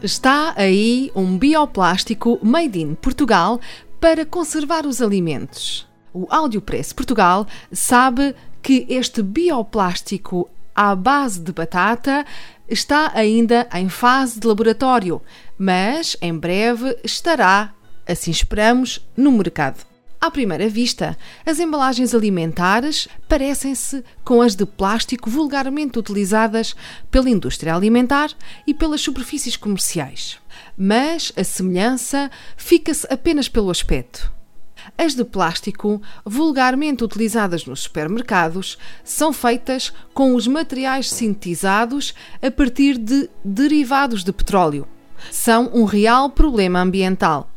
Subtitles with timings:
[0.00, 3.60] Está aí um bioplástico made in Portugal
[4.00, 5.88] para conservar os alimentos.
[6.14, 12.24] O Audiopress Portugal sabe que este bioplástico à base de batata
[12.68, 15.20] está ainda em fase de laboratório,
[15.58, 17.74] mas em breve estará,
[18.06, 19.84] assim esperamos, no mercado.
[20.20, 26.74] À primeira vista, as embalagens alimentares parecem-se com as de plástico vulgarmente utilizadas
[27.08, 28.30] pela indústria alimentar
[28.66, 30.38] e pelas superfícies comerciais.
[30.76, 34.32] Mas a semelhança fica-se apenas pelo aspecto.
[34.96, 42.12] As de plástico, vulgarmente utilizadas nos supermercados, são feitas com os materiais sintetizados
[42.42, 44.84] a partir de derivados de petróleo.
[45.30, 47.48] São um real problema ambiental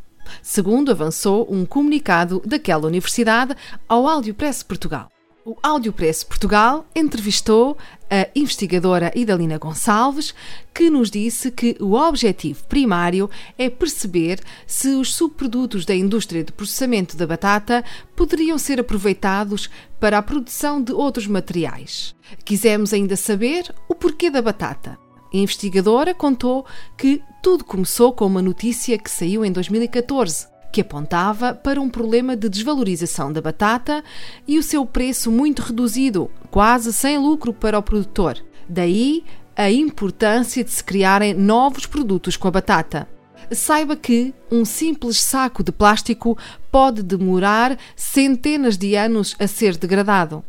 [0.41, 3.55] segundo avançou um comunicado daquela universidade
[3.87, 5.09] ao Audiopress Portugal.
[5.43, 7.75] O Audiopress Portugal entrevistou
[8.11, 10.35] a investigadora Idalina Gonçalves,
[10.71, 13.27] que nos disse que o objetivo primário
[13.57, 17.83] é perceber se os subprodutos da indústria de processamento da batata
[18.15, 19.67] poderiam ser aproveitados
[19.99, 22.13] para a produção de outros materiais.
[22.45, 24.99] Quisemos ainda saber o porquê da batata.
[25.33, 26.65] A investigadora contou
[26.97, 32.35] que tudo começou com uma notícia que saiu em 2014, que apontava para um problema
[32.35, 34.03] de desvalorização da batata
[34.45, 38.43] e o seu preço muito reduzido, quase sem lucro para o produtor.
[38.67, 39.23] Daí
[39.55, 43.07] a importância de se criarem novos produtos com a batata.
[43.51, 46.37] Saiba que um simples saco de plástico
[46.69, 50.43] pode demorar centenas de anos a ser degradado.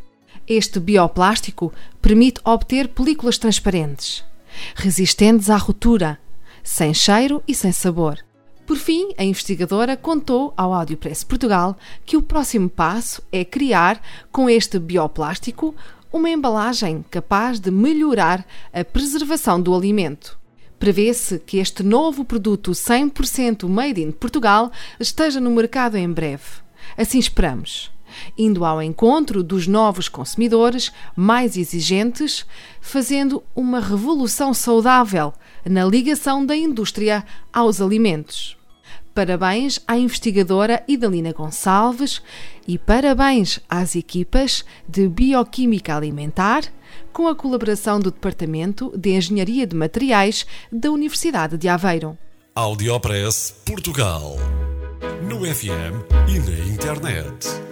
[0.46, 4.24] Este bioplástico permite obter películas transparentes
[4.74, 6.18] resistentes à ruptura,
[6.62, 8.18] sem cheiro e sem sabor.
[8.66, 11.76] Por fim, a investigadora contou ao Audiopress Portugal
[12.06, 15.74] que o próximo passo é criar, com este bioplástico,
[16.12, 20.38] uma embalagem capaz de melhorar a preservação do alimento.
[20.78, 26.62] Prevê-se que este novo produto 100% made in Portugal esteja no mercado em breve.
[26.96, 27.91] Assim esperamos
[28.36, 32.44] indo ao encontro dos novos consumidores mais exigentes,
[32.80, 35.32] fazendo uma revolução saudável
[35.64, 38.56] na ligação da indústria aos alimentos.
[39.14, 42.22] Parabéns à investigadora Idalina Gonçalves
[42.66, 46.62] e parabéns às equipas de Bioquímica Alimentar,
[47.12, 52.16] com a colaboração do Departamento de Engenharia de Materiais da Universidade de Aveiro.
[52.54, 54.36] Audiopress Portugal.
[55.28, 57.71] No FM e na internet